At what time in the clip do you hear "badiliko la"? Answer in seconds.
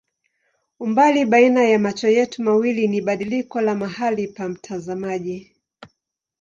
3.01-3.75